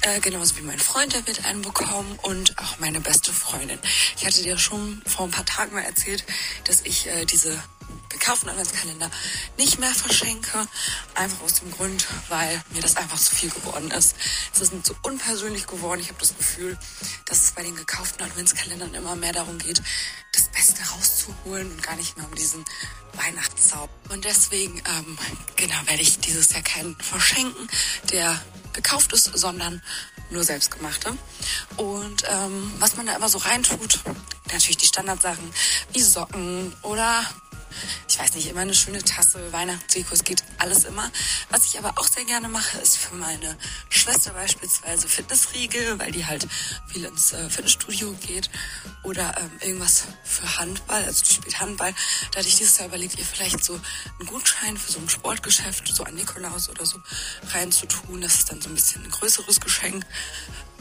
[0.02, 3.78] Äh, genauso wie mein Freund, der wird einen bekommen und auch meine beste Freundin.
[4.16, 6.24] Ich hatte dir schon vor ein paar Tagen mal erzählt,
[6.64, 7.62] dass ich äh, diese
[8.08, 9.10] gekauften Adventskalender
[9.58, 10.66] nicht mehr verschenke.
[11.14, 14.14] Einfach aus dem Grund, weil mir das einfach zu viel geworden ist.
[14.54, 16.00] Es ist so unpersönlich geworden.
[16.00, 16.78] Ich habe das Gefühl,
[17.26, 19.82] dass es bei den gekauften Adventskalendern immer mehr darum geht,
[20.32, 22.64] das Beste rauszuholen und gar nicht mehr um diesen
[23.14, 23.92] Weihnachtszauber.
[24.08, 25.18] Und deswegen, ähm,
[25.56, 27.68] genau, werde ich dieses Jahr keinen verschenken,
[28.10, 28.40] der
[28.72, 29.82] gekauft ist, sondern
[30.30, 31.16] nur selbstgemachte.
[31.76, 34.00] Und ähm, was man da immer so reintut,
[34.52, 35.52] natürlich die Standardsachen
[35.92, 37.24] wie Socken oder
[38.09, 41.11] ich weiß nicht, immer eine schöne Tasse, Weihnachtsdeko, es geht alles immer.
[41.50, 43.57] Was ich aber auch sehr gerne mache, ist für meine
[43.88, 46.46] Schwester beispielsweise Fitnessriegel, weil die halt
[46.87, 48.50] viel ins äh, Fitnessstudio geht.
[49.02, 51.92] Oder ähm, irgendwas für Handball, also die spielt Handball.
[52.30, 53.80] Da hatte ich dieses Jahr überlegt, ihr vielleicht so
[54.18, 56.98] einen Gutschein für so ein Sportgeschäft, so an Nikolaus oder so
[57.52, 58.20] reinzutun.
[58.20, 60.07] Das ist dann so ein bisschen ein größeres Geschenk.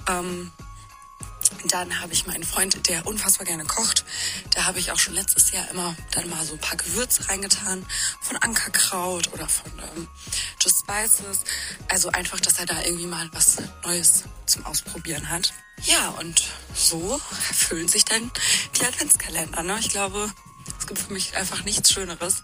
[0.08, 0.52] Ähm,
[1.65, 4.05] dann habe ich meinen Freund, der unfassbar gerne kocht.
[4.51, 7.85] Da habe ich auch schon letztes Jahr immer dann mal so ein paar Gewürze reingetan.
[8.21, 10.07] Von Ankerkraut oder von ähm,
[10.61, 11.41] Just Spices.
[11.89, 15.53] Also einfach, dass er da irgendwie mal was Neues zum Ausprobieren hat.
[15.83, 18.31] Ja, und so erfüllen sich dann
[18.77, 19.63] die Adventskalender.
[19.63, 19.77] Ne?
[19.79, 20.31] Ich glaube,
[20.79, 22.43] es gibt für mich einfach nichts Schöneres.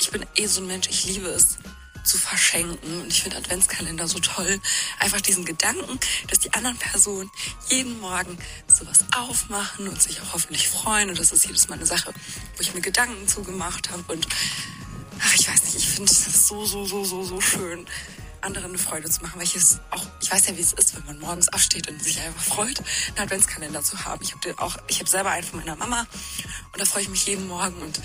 [0.00, 1.58] Ich bin eh so ein Mensch, ich liebe es,
[2.04, 3.02] zu verschenken.
[3.02, 4.60] Und ich finde Adventskalender so toll.
[4.98, 7.30] Einfach diesen Gedanken, dass die anderen Personen
[7.68, 11.10] jeden Morgen sowas aufmachen und sich auch hoffentlich freuen.
[11.10, 12.12] Und das ist jedes Mal eine Sache,
[12.56, 14.12] wo ich mir Gedanken zugemacht habe.
[14.12, 14.26] Und
[15.20, 17.86] ach, ich weiß nicht, ich finde es so, so, so, so, so schön,
[18.42, 21.18] anderen eine Freude zu machen, welches auch, ich weiß ja, wie es ist, wenn man
[21.20, 24.22] morgens aufsteht und sich einfach freut, einen Adventskalender zu haben.
[24.22, 26.06] Ich habe auch, ich habe selber einen von meiner Mama
[26.72, 28.00] und da freue ich mich jeden Morgen und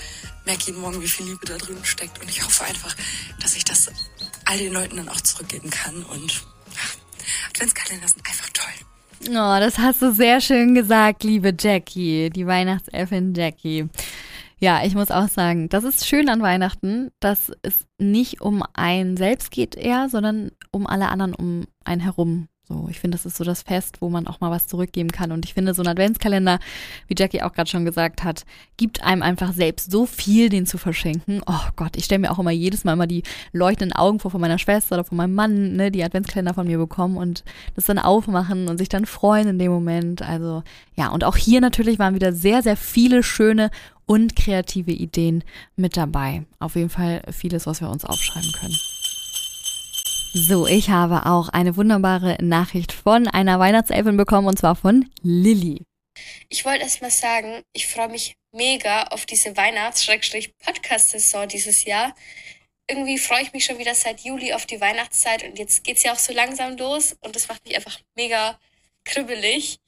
[0.48, 2.96] merke jeden Morgen, wie viel Liebe da drin steckt und ich hoffe einfach,
[3.42, 3.92] dass ich das
[4.46, 6.32] all den Leuten dann auch zurückgeben kann und
[6.74, 9.28] ja, Adventskalender sind einfach toll.
[9.30, 13.90] Oh, das hast du sehr schön gesagt, liebe Jackie, die Weihnachtselfin Jackie.
[14.60, 19.18] Ja, ich muss auch sagen, das ist schön an Weihnachten, dass es nicht um einen
[19.18, 22.48] selbst geht eher, sondern um alle anderen um einen herum.
[22.68, 25.32] So, ich finde, das ist so das Fest, wo man auch mal was zurückgeben kann.
[25.32, 26.60] Und ich finde, so ein Adventskalender,
[27.08, 30.78] wie Jackie auch gerade schon gesagt hat, gibt einem einfach selbst so viel, den zu
[30.78, 31.42] verschenken.
[31.46, 34.42] Oh Gott, ich stelle mir auch immer jedes Mal immer die leuchtenden Augen vor von
[34.42, 38.00] meiner Schwester oder von meinem Mann, ne, die Adventskalender von mir bekommen und das dann
[38.00, 40.22] aufmachen und sich dann freuen in dem Moment.
[40.22, 40.64] Also
[40.96, 43.72] ja, und auch hier natürlich waren wieder sehr, sehr viele schöne
[44.06, 45.46] und kreative Ideen
[45.78, 46.46] mit dabei.
[46.60, 48.76] Auf jeden Fall vieles, was wir uns aufschreiben können.
[50.34, 55.84] So, ich habe auch eine wunderbare Nachricht von einer Weihnachtselfin bekommen und zwar von Lilly.
[56.50, 62.14] Ich wollte erst mal sagen, ich freue mich mega auf diese Weihnachts-Podcast-Saison dieses Jahr.
[62.90, 66.04] Irgendwie freue ich mich schon wieder seit Juli auf die Weihnachtszeit und jetzt geht es
[66.04, 68.60] ja auch so langsam los und das macht mich einfach mega
[69.06, 69.80] kribbelig.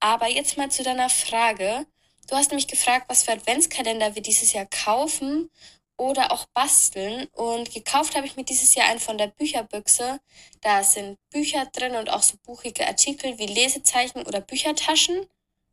[0.00, 1.86] Aber jetzt mal zu deiner Frage.
[2.28, 5.50] Du hast nämlich gefragt, was für Adventskalender wir dieses Jahr kaufen
[5.98, 7.26] oder auch basteln.
[7.32, 10.20] Und gekauft habe ich mir dieses Jahr einen von der Bücherbüchse.
[10.62, 15.26] Da sind Bücher drin und auch so buchige Artikel wie Lesezeichen oder Büchertaschen.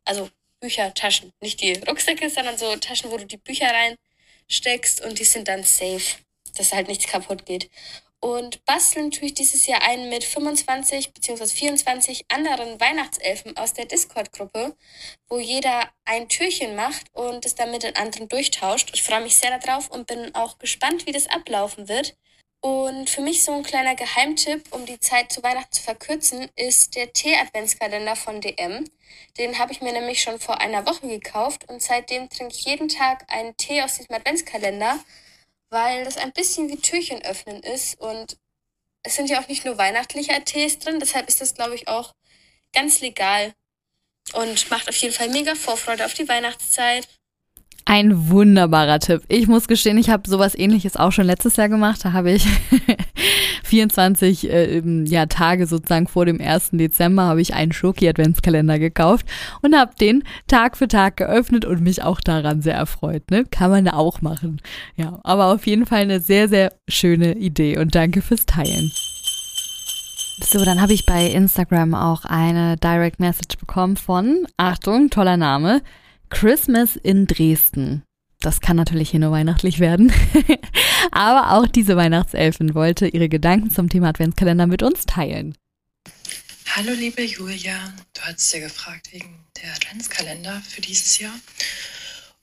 [0.04, 0.28] Also
[0.60, 5.48] Büchertaschen, nicht die Rucksäcke, sondern so Taschen, wo du die Bücher reinsteckst und die sind
[5.48, 6.16] dann safe,
[6.56, 7.70] dass halt nichts kaputt geht.
[8.26, 11.46] Und basteln tue ich dieses Jahr einen mit 25 bzw.
[11.46, 14.74] 24 anderen Weihnachtselfen aus der Discord-Gruppe,
[15.28, 18.90] wo jeder ein Türchen macht und es dann mit den anderen durchtauscht.
[18.94, 22.16] Ich freue mich sehr darauf und bin auch gespannt, wie das ablaufen wird.
[22.60, 26.96] Und für mich so ein kleiner Geheimtipp, um die Zeit zu Weihnachten zu verkürzen, ist
[26.96, 28.90] der Tee-Adventskalender von DM.
[29.38, 32.88] Den habe ich mir nämlich schon vor einer Woche gekauft und seitdem trinke ich jeden
[32.88, 34.98] Tag einen Tee aus diesem Adventskalender
[35.70, 38.36] weil das ein bisschen wie Türchen öffnen ist und
[39.02, 42.14] es sind ja auch nicht nur weihnachtliche Tees drin, deshalb ist das, glaube ich, auch
[42.72, 43.54] ganz legal
[44.32, 47.08] und macht auf jeden Fall mega Vorfreude auf die Weihnachtszeit.
[47.88, 49.22] Ein wunderbarer Tipp.
[49.28, 52.04] Ich muss gestehen, ich habe sowas ähnliches auch schon letztes Jahr gemacht.
[52.04, 52.44] Da habe ich
[53.62, 56.70] 24 äh, ja, Tage sozusagen vor dem 1.
[56.72, 59.24] Dezember habe ich einen Schoki-Adventskalender gekauft
[59.62, 63.30] und habe den Tag für Tag geöffnet und mich auch daran sehr erfreut.
[63.30, 63.44] Ne?
[63.48, 64.60] Kann man auch machen.
[64.96, 68.90] Ja, aber auf jeden Fall eine sehr, sehr schöne Idee und danke fürs Teilen.
[70.40, 75.82] So, dann habe ich bei Instagram auch eine Direct Message bekommen von, Achtung, toller Name,
[76.28, 78.02] Christmas in Dresden.
[78.40, 80.12] Das kann natürlich hier nur weihnachtlich werden.
[81.10, 85.56] Aber auch diese Weihnachtselfin wollte ihre Gedanken zum Thema Adventskalender mit uns teilen.
[86.74, 91.34] Hallo liebe Julia, du hast ja gefragt wegen der Adventskalender für dieses Jahr.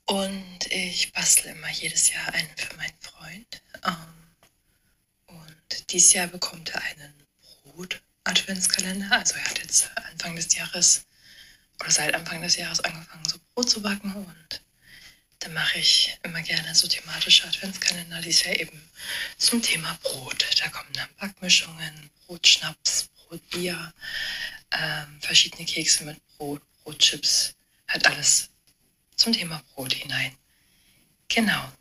[0.05, 3.61] Und ich bastle immer jedes Jahr einen für meinen Freund.
[3.85, 7.13] Ähm, und dieses Jahr bekommt er einen
[7.63, 9.11] Brot-Adventskalender.
[9.11, 11.05] Also er hat jetzt Anfang des Jahres
[11.83, 14.61] oder seit Anfang des Jahres angefangen, so Brot zu backen und
[15.39, 18.81] dann mache ich immer gerne so thematische Adventskalender, die ist ja eben
[19.37, 20.45] zum Thema Brot.
[20.59, 23.93] Da kommen dann Backmischungen, Brotschnaps, Brotbier,
[24.71, 27.55] ähm, verschiedene Kekse mit Brot, Brotchips,
[27.89, 28.49] halt alles
[29.17, 30.33] zum Thema Brot hinein.
[31.27, 31.71] Genau.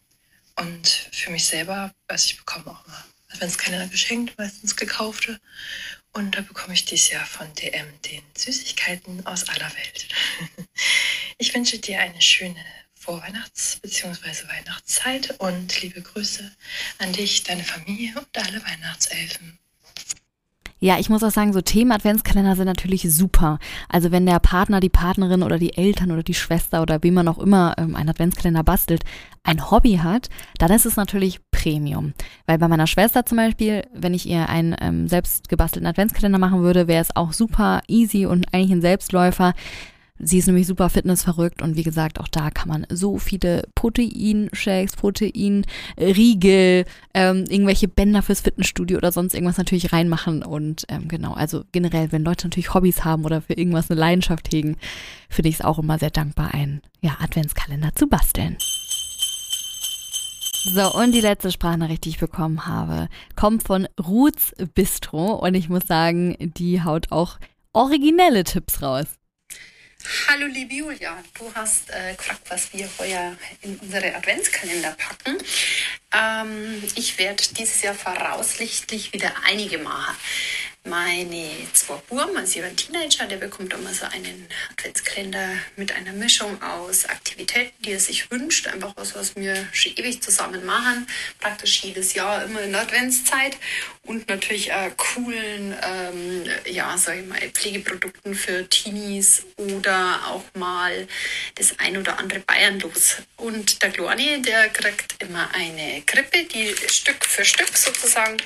[0.57, 5.41] Und für mich selber, also ich bekomme auch mal Adventskalender geschenkt, meistens gekaufte.
[6.13, 10.09] Und da bekomme ich dieses Jahr von DM den Süßigkeiten aus aller Welt.
[11.39, 14.47] Ich wünsche dir eine schöne Vorweihnachts- bzw.
[14.47, 16.55] Weihnachtszeit und liebe Grüße
[16.99, 19.59] an dich, deine Familie und alle Weihnachtselfen.
[20.83, 23.61] Ja, ich muss auch sagen, so Themen-Adventskalender sind natürlich super.
[23.89, 27.29] Also wenn der Partner, die Partnerin oder die Eltern oder die Schwester oder wie man
[27.29, 29.05] auch immer ähm, einen Adventskalender bastelt,
[29.45, 32.15] ein Hobby hat, dann ist es natürlich Premium.
[32.47, 36.63] Weil bei meiner Schwester zum Beispiel, wenn ich ihr einen ähm, selbst gebastelten Adventskalender machen
[36.63, 39.55] würde, wäre es auch super easy und eigentlich ein Selbstläufer.
[40.25, 44.95] Sie ist nämlich super fitnessverrückt und wie gesagt, auch da kann man so viele Proteinshakes,
[44.95, 50.45] Proteinriegel, ähm, irgendwelche Bänder fürs Fitnessstudio oder sonst irgendwas natürlich reinmachen.
[50.45, 54.53] Und ähm, genau, also generell, wenn Leute natürlich Hobbys haben oder für irgendwas eine Leidenschaft
[54.53, 54.77] hegen,
[55.29, 58.57] finde ich es auch immer sehr dankbar, einen ja, Adventskalender zu basteln.
[60.65, 65.69] So, und die letzte Sprachnachricht, die ich bekommen habe, kommt von Roots Bistro und ich
[65.69, 67.39] muss sagen, die haut auch
[67.73, 69.07] originelle Tipps raus.
[70.29, 75.39] Hallo liebe Julia, du hast äh, gefragt, was wir heuer in unsere Adventskalender packen.
[76.13, 80.17] Ähm, ich werde dieses Jahr voraussichtlich wieder einige machen.
[80.85, 86.61] Meine zwei Buben, also ihre Teenager, der bekommt immer so einen Adventskalender mit einer Mischung
[86.61, 88.67] aus Aktivitäten, die er sich wünscht.
[88.67, 91.07] Einfach was, was wir schon ewig zusammen machen.
[91.39, 93.57] Praktisch jedes Jahr immer in der Adventszeit.
[94.05, 101.07] Und natürlich äh, coolen, ähm, ja, sag ich mal, Pflegeprodukten für Teenies oder auch mal
[101.55, 103.19] das ein oder andere Bayernlos.
[103.37, 108.37] Und der Glorni, der kriegt immer eine Krippe, die Stück für Stück sozusagen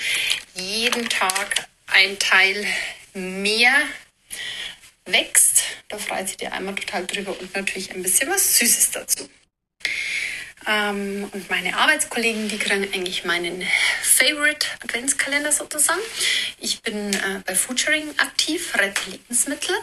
[0.55, 2.67] jeden Tag ein Teil
[3.15, 3.75] mehr
[5.05, 5.63] wächst.
[5.89, 9.29] Da freut sich der einmal total drüber und natürlich ein bisschen was Süßes dazu.
[10.67, 13.63] Ähm, und meine Arbeitskollegen, die kriegen eigentlich meinen
[14.03, 16.01] Favorite Adventskalender sozusagen.
[16.59, 19.77] Ich bin äh, bei Foodsharing aktiv, rette Lebensmittel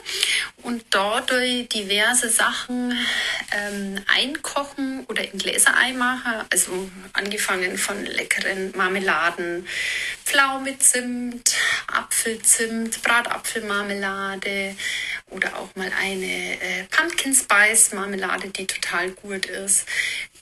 [0.63, 2.97] und dort durch diverse Sachen
[3.51, 6.45] ähm, einkochen oder in Gläser einmachen.
[6.49, 9.65] Also angefangen von leckeren Marmeladen,
[10.25, 11.55] Pflaume Zimt,
[11.87, 14.75] Apfelzimt, Bratapfelmarmelade
[15.29, 19.85] oder auch mal eine äh, Pumpkin Spice Marmelade, die total gut ist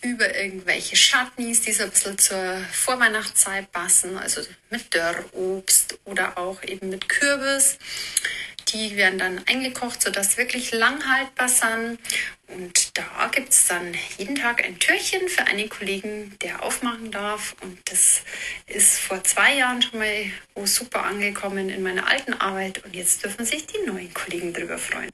[0.01, 6.63] über irgendwelche Chutneys, die so ein bisschen zur Vorweihnachtszeit passen, also mit Dörrobst oder auch
[6.63, 7.77] eben mit Kürbis.
[8.69, 11.99] Die werden dann eingekocht, sodass wirklich lang haltbar sind.
[12.47, 17.55] Und da gibt es dann jeden Tag ein Türchen für einen Kollegen, der aufmachen darf.
[17.61, 18.21] Und das
[18.67, 20.31] ist vor zwei Jahren schon mal
[20.65, 22.83] super angekommen in meiner alten Arbeit.
[22.85, 25.11] Und jetzt dürfen sich die neuen Kollegen darüber freuen.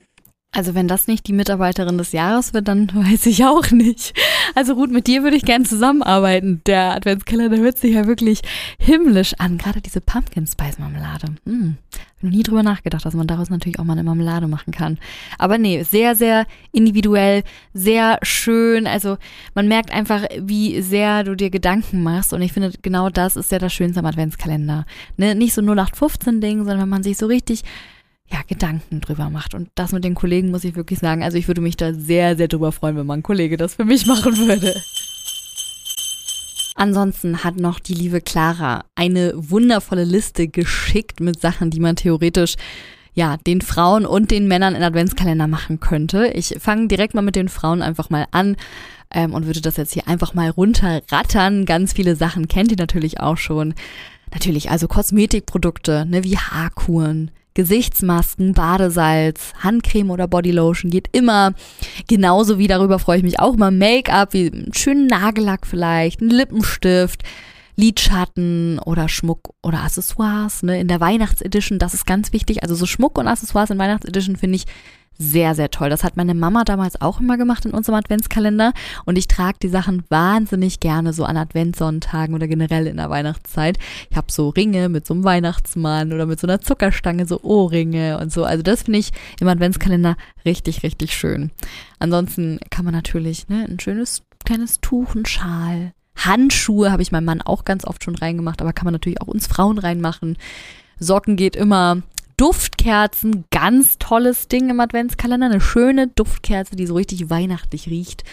[0.58, 4.18] Also wenn das nicht die Mitarbeiterin des Jahres wird, dann weiß ich auch nicht.
[4.56, 6.62] Also Ruth, mit dir würde ich gerne zusammenarbeiten.
[6.66, 8.42] Der Adventskalender hört sich ja wirklich
[8.80, 9.60] himmlisch an.
[9.60, 11.28] Gerade diese Pumpkin Spice Marmelade.
[11.46, 11.78] Hm.
[11.94, 14.98] Hab noch nie drüber nachgedacht, dass man daraus natürlich auch mal eine Marmelade machen kann.
[15.38, 17.44] Aber nee, sehr, sehr individuell,
[17.76, 18.88] sehr schön.
[18.88, 19.20] Also
[19.54, 22.34] man merkt einfach, wie sehr du dir Gedanken machst.
[22.34, 24.88] Und ich finde, genau das ist ja das Schönste am Adventskalender.
[25.18, 25.36] Ne?
[25.36, 27.62] Nicht so 0815-Ding, sondern wenn man sich so richtig
[28.30, 29.54] ja, Gedanken drüber macht.
[29.54, 31.24] Und das mit den Kollegen muss ich wirklich sagen.
[31.24, 34.06] Also ich würde mich da sehr, sehr drüber freuen, wenn mein Kollege das für mich
[34.06, 34.76] machen würde.
[36.76, 42.56] Ansonsten hat noch die liebe Clara eine wundervolle Liste geschickt mit Sachen, die man theoretisch
[43.18, 46.28] ja, den Frauen und den Männern in Adventskalender machen könnte.
[46.28, 48.58] Ich fange direkt mal mit den Frauen einfach mal an
[49.12, 51.66] ähm, und würde das jetzt hier einfach mal runterrattern.
[51.66, 53.74] Ganz viele Sachen kennt ihr natürlich auch schon.
[54.32, 61.54] Natürlich also Kosmetikprodukte, ne, wie Haarkuren, Gesichtsmasken, Badesalz, Handcreme oder Bodylotion geht immer.
[62.08, 66.30] Genauso wie darüber freue ich mich auch immer Make-up, wie einen schönen Nagellack vielleicht, einen
[66.30, 67.24] Lippenstift,
[67.76, 70.62] Lidschatten oder Schmuck oder Accessoires.
[70.62, 70.80] Ne?
[70.80, 72.62] In der Weihnachtsedition, das ist ganz wichtig.
[72.62, 74.66] Also so Schmuck und Accessoires in Weihnachtsedition finde ich
[75.18, 75.90] sehr, sehr toll.
[75.90, 78.74] Das hat meine Mama damals auch immer gemacht in unserem Adventskalender.
[79.06, 83.78] Und ich trage die Sachen wahnsinnig gerne so an Adventssonntagen oder generell in der Weihnachtszeit.
[84.10, 88.20] Ich habe so Ringe mit so einem Weihnachtsmann oder mit so einer Zuckerstange, so Ohrringe
[88.20, 88.44] und so.
[88.44, 91.52] Also das finde ich im Adventskalender richtig, richtig schön.
[92.00, 97.26] Ansonsten kann man natürlich ne, ein schönes kleines Tuch, ein Schal, Handschuhe habe ich meinem
[97.26, 100.38] Mann auch ganz oft schon reingemacht, aber kann man natürlich auch uns Frauen reinmachen.
[101.00, 102.02] Socken geht immer.
[102.38, 105.48] Duftkerzen, ganz tolles Ding im Adventskalender.
[105.48, 108.24] Eine schöne Duftkerze, die so richtig weihnachtlich riecht.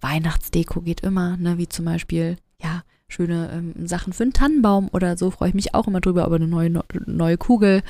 [0.00, 5.16] Weihnachtsdeko geht immer, ne, wie zum Beispiel, ja, schöne ähm, Sachen für einen Tannenbaum oder
[5.16, 7.82] so, freue ich mich auch immer drüber, aber eine neue, neue Kugel.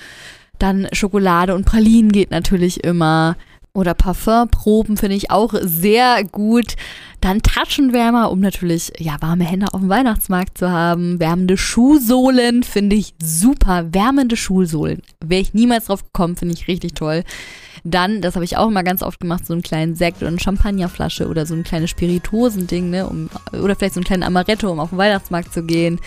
[0.59, 3.37] Dann Schokolade und Pralinen geht natürlich immer.
[3.77, 6.77] Oder Parfumproben finde ich auch sehr gut.
[7.21, 11.19] Dann Taschenwärmer, um natürlich ja warme Hände auf dem Weihnachtsmarkt zu haben.
[11.19, 13.93] Wärmende Schuhsohlen finde ich super.
[13.93, 15.03] Wärmende Schuhsohlen.
[15.25, 17.25] Wäre ich niemals drauf gekommen, finde ich richtig toll.
[17.83, 20.39] Dann, das habe ich auch immer ganz oft gemacht, so einen kleinen Sekt oder eine
[20.39, 23.29] Champagnerflasche oder so ein kleines Spiritosending, ne, um,
[23.61, 26.01] oder vielleicht so ein kleines Amaretto, um auf den Weihnachtsmarkt zu gehen.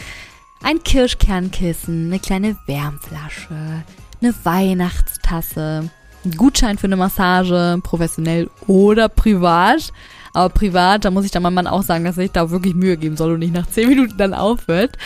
[0.63, 3.83] Ein Kirschkernkissen, eine kleine Wärmflasche,
[4.21, 5.91] eine Weihnachtstasse
[6.35, 9.91] Gutschein für eine Massage, professionell oder privat.
[10.33, 12.97] Aber privat, da muss ich dann meinem Mann auch sagen, dass ich da wirklich Mühe
[12.97, 14.97] geben soll und nicht nach zehn Minuten dann aufhört.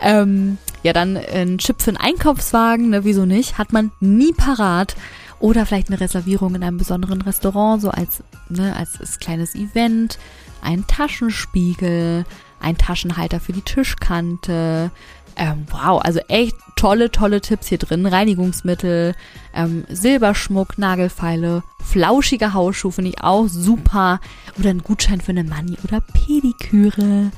[0.00, 3.58] Ähm, ja, dann ein Chip für einen Einkaufswagen, ne, wieso nicht?
[3.58, 4.96] Hat man nie parat.
[5.38, 10.18] Oder vielleicht eine Reservierung in einem besonderen Restaurant, so als, ne, als, als kleines Event.
[10.62, 12.24] Ein Taschenspiegel,
[12.60, 14.90] ein Taschenhalter für die Tischkante,
[15.36, 18.04] ähm, wow, also echt tolle, tolle Tipps hier drin.
[18.06, 19.14] Reinigungsmittel,
[19.54, 24.18] ähm, Silberschmuck, Nagelfeile, flauschige Hausschuhe finde ich auch super.
[24.58, 27.30] Oder ein Gutschein für eine Mani oder Pediküre.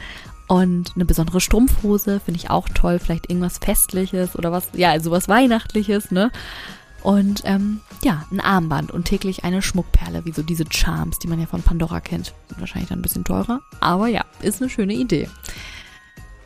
[0.48, 2.98] Und eine besondere Strumpfhose finde ich auch toll.
[2.98, 6.30] Vielleicht irgendwas Festliches oder was, ja, also was Weihnachtliches, ne?
[7.02, 11.38] Und ähm, ja, ein Armband und täglich eine Schmuckperle, wie so diese Charms, die man
[11.38, 12.32] ja von Pandora kennt.
[12.56, 13.60] Wahrscheinlich dann ein bisschen teurer.
[13.80, 15.28] Aber ja, ist eine schöne Idee.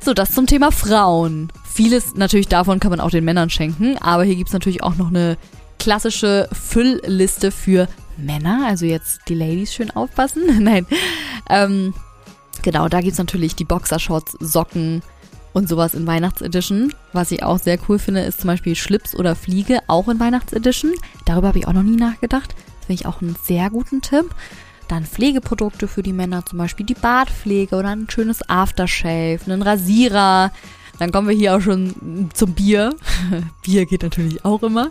[0.00, 1.52] So, das zum Thema Frauen.
[1.64, 4.96] Vieles natürlich davon kann man auch den Männern schenken, aber hier gibt es natürlich auch
[4.96, 5.36] noch eine
[5.78, 8.64] klassische Füllliste für Männer.
[8.66, 10.42] Also jetzt die Ladies schön aufpassen.
[10.62, 10.86] Nein.
[11.48, 11.94] Ähm,
[12.62, 15.02] genau, da gibt es natürlich die Boxershorts, Socken
[15.52, 16.92] und sowas in Weihnachtsedition.
[17.12, 20.92] Was ich auch sehr cool finde, ist zum Beispiel Schlips oder Fliege, auch in Weihnachtsedition.
[21.24, 22.54] Darüber habe ich auch noch nie nachgedacht.
[22.54, 24.26] Das finde ich auch einen sehr guten Tipp.
[24.88, 30.50] Dann Pflegeprodukte für die Männer, zum Beispiel die Bartpflege oder ein schönes Aftershave, einen Rasierer,
[30.98, 32.94] dann kommen wir hier auch schon zum Bier.
[33.62, 34.90] Bier geht natürlich auch immer.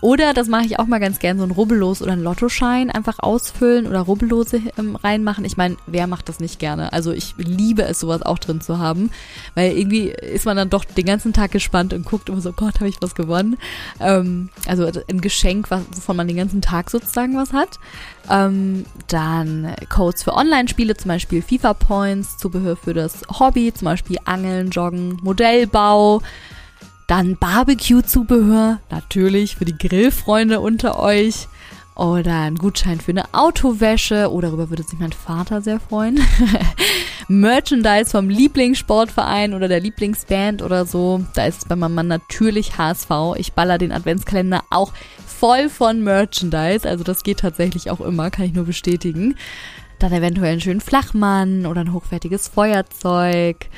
[0.00, 3.18] Oder, das mache ich auch mal ganz gern, so ein Rubbellos oder ein Lottoschein einfach
[3.18, 5.44] ausfüllen oder Rubbellose ähm, reinmachen.
[5.44, 6.92] Ich meine, wer macht das nicht gerne?
[6.94, 9.10] Also ich liebe es, sowas auch drin zu haben,
[9.54, 12.76] weil irgendwie ist man dann doch den ganzen Tag gespannt und guckt immer so, Gott,
[12.76, 13.58] habe ich was gewonnen?
[14.00, 17.78] Ähm, also ein Geschenk, wovon man den ganzen Tag sozusagen was hat.
[18.30, 24.16] Ähm, dann Codes für Online-Spiele, zum Beispiel FIFA Points, Zubehör für das Hobby, zum Beispiel
[24.24, 26.22] Angeln, Joggen, Modellbau.
[27.06, 31.48] Dann Barbecue-Zubehör, natürlich für die Grillfreunde unter euch.
[31.96, 34.28] Oder ein Gutschein für eine Autowäsche.
[34.32, 36.20] Oh, darüber würde sich mein Vater sehr freuen.
[37.28, 41.24] Merchandise vom Lieblingssportverein oder der Lieblingsband oder so.
[41.34, 43.10] Da ist es bei meinem Mann natürlich HSV.
[43.36, 44.92] Ich baller den Adventskalender auch
[45.44, 46.88] voll von Merchandise.
[46.88, 49.36] Also das geht tatsächlich auch immer, kann ich nur bestätigen.
[49.98, 53.68] Dann eventuell einen schönen Flachmann oder ein hochwertiges Feuerzeug.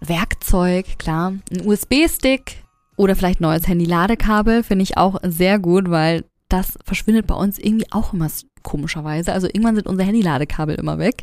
[0.00, 1.32] Werkzeug, klar.
[1.50, 2.62] Ein USB-Stick
[2.98, 7.90] oder vielleicht neues Handy-Ladekabel finde ich auch sehr gut, weil das verschwindet bei uns irgendwie
[7.90, 8.28] auch immer
[8.64, 9.32] komischerweise.
[9.32, 11.22] Also irgendwann sind unsere Handy-Ladekabel immer weg.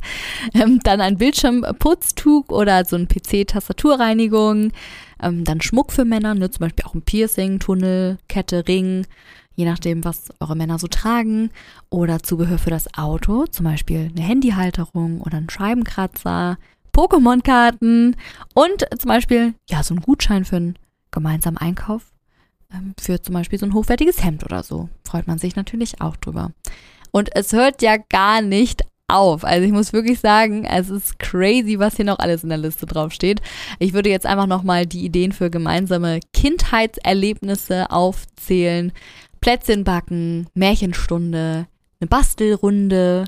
[0.53, 4.71] Ähm, dann ein Bildschirmputztuch oder so ein PC-Tastaturreinigung.
[5.21, 6.49] Ähm, dann Schmuck für Männer, ne?
[6.49, 9.05] zum Beispiel auch ein Piercing, Tunnel, Kette, Ring,
[9.55, 11.49] je nachdem, was eure Männer so tragen.
[11.89, 16.57] Oder Zubehör für das Auto, zum Beispiel eine Handyhalterung oder ein Scheibenkratzer,
[16.93, 18.15] Pokémon-Karten
[18.53, 20.79] und zum Beispiel, ja, so ein Gutschein für einen
[21.11, 22.11] gemeinsamen Einkauf.
[22.73, 24.89] Ähm, für zum Beispiel so ein hochwertiges Hemd oder so.
[25.03, 26.51] Freut man sich natürlich auch drüber.
[27.11, 29.43] Und es hört ja gar nicht auf.
[29.43, 32.85] Also ich muss wirklich sagen, es ist crazy, was hier noch alles in der Liste
[32.85, 33.41] draufsteht.
[33.79, 38.91] Ich würde jetzt einfach nochmal die Ideen für gemeinsame Kindheitserlebnisse aufzählen.
[39.41, 41.67] Plätzchen backen, Märchenstunde,
[41.99, 43.25] eine Bastelrunde,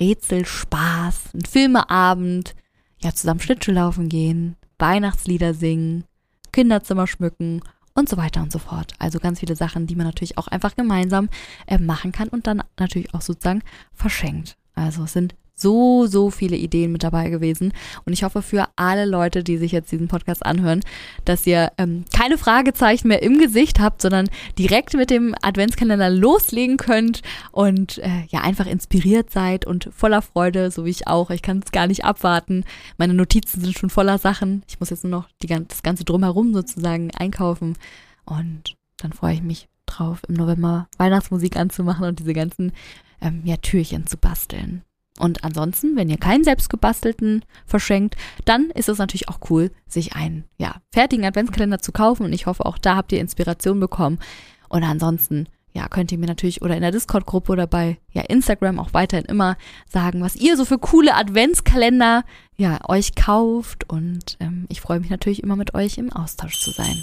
[0.00, 2.54] Rätselspaß, ein Filmeabend,
[3.02, 6.04] ja, zusammen Schlittschuh laufen gehen, Weihnachtslieder singen,
[6.52, 7.60] Kinderzimmer schmücken
[7.98, 8.92] und so weiter und so fort.
[8.98, 11.28] Also ganz viele Sachen, die man natürlich auch einfach gemeinsam
[11.66, 14.56] äh, machen kann und dann natürlich auch sozusagen verschenkt.
[14.74, 17.72] Also es sind so, so viele Ideen mit dabei gewesen.
[18.04, 20.80] Und ich hoffe für alle Leute, die sich jetzt diesen Podcast anhören,
[21.24, 24.28] dass ihr ähm, keine Fragezeichen mehr im Gesicht habt, sondern
[24.58, 30.70] direkt mit dem Adventskalender loslegen könnt und äh, ja einfach inspiriert seid und voller Freude,
[30.70, 31.30] so wie ich auch.
[31.30, 32.64] Ich kann es gar nicht abwarten.
[32.96, 34.62] Meine Notizen sind schon voller Sachen.
[34.68, 37.76] Ich muss jetzt nur noch die, das Ganze drumherum sozusagen einkaufen.
[38.24, 42.72] Und dann freue ich mich drauf, im November Weihnachtsmusik anzumachen und diese ganzen
[43.20, 44.82] ähm, ja, Türchen zu basteln.
[45.18, 50.44] Und ansonsten, wenn ihr keinen selbstgebastelten verschenkt, dann ist es natürlich auch cool, sich einen
[50.58, 52.24] ja, fertigen Adventskalender zu kaufen.
[52.24, 54.18] Und ich hoffe, auch da habt ihr Inspiration bekommen.
[54.68, 58.78] Und ansonsten, ja, könnt ihr mir natürlich oder in der Discord-Gruppe oder bei ja, Instagram
[58.78, 59.56] auch weiterhin immer
[59.88, 62.24] sagen, was ihr so für coole Adventskalender
[62.56, 63.88] ja, euch kauft.
[63.90, 66.96] Und ähm, ich freue mich natürlich immer mit euch im Austausch zu sein.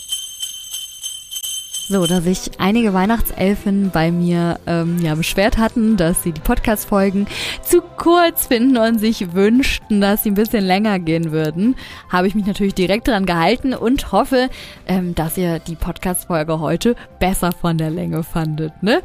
[1.87, 7.27] So, da sich einige Weihnachtselfen bei mir ähm, ja beschwert hatten, dass sie die Podcast-Folgen
[7.61, 11.75] zu kurz finden und sich wünschten, dass sie ein bisschen länger gehen würden,
[12.09, 14.49] habe ich mich natürlich direkt dran gehalten und hoffe,
[14.87, 18.73] ähm, dass ihr die Podcast-Folge heute besser von der Länge fandet.
[18.81, 19.03] Ne?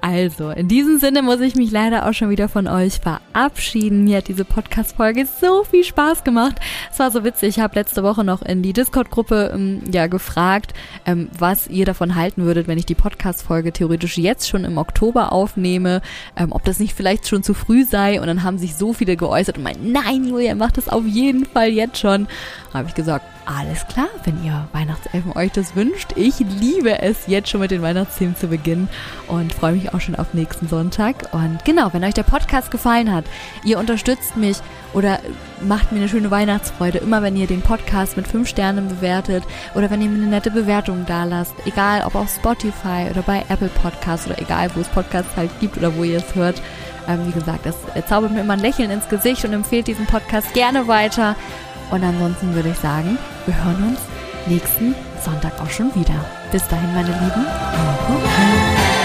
[0.00, 4.04] Also, in diesem Sinne muss ich mich leider auch schon wieder von euch verabschieden.
[4.04, 6.60] Mir hat diese Podcast-Folge so viel Spaß gemacht.
[6.92, 7.56] Es war so witzig.
[7.56, 10.74] Ich habe letzte Woche noch in die Discord-Gruppe ähm, ja gefragt,
[11.06, 14.78] ähm, was ihr davon haltet halten würdet, wenn ich die Podcast-Folge theoretisch jetzt schon im
[14.78, 16.02] Oktober aufnehme,
[16.36, 18.20] ähm, ob das nicht vielleicht schon zu früh sei.
[18.20, 21.46] Und dann haben sich so viele geäußert und meinen, nein, Julia, mach das auf jeden
[21.46, 22.28] Fall jetzt schon.
[22.72, 26.12] Habe ich gesagt, alles klar, wenn ihr Weihnachtselfen euch das wünscht.
[26.16, 28.88] Ich liebe es, jetzt schon mit den Weihnachtsthemen zu beginnen
[29.28, 31.32] und freue mich auch schon auf nächsten Sonntag.
[31.32, 33.24] Und genau, wenn euch der Podcast gefallen hat,
[33.64, 34.58] ihr unterstützt mich
[34.92, 35.18] oder
[35.66, 39.90] macht mir eine schöne Weihnachtsfreude, immer wenn ihr den Podcast mit fünf Sternen bewertet oder
[39.90, 43.68] wenn ihr mir eine nette Bewertung da lasst, egal ob auf Spotify oder bei Apple
[43.68, 46.60] Podcasts oder egal, wo es Podcasts halt gibt oder wo ihr es hört.
[47.08, 47.76] Ähm, wie gesagt, das
[48.06, 51.34] zaubert mir immer ein Lächeln ins Gesicht und empfehlt diesen Podcast gerne weiter.
[51.90, 54.00] Und ansonsten würde ich sagen, wir hören uns
[54.46, 56.24] nächsten Sonntag auch schon wieder.
[56.52, 58.99] Bis dahin, meine Lieben.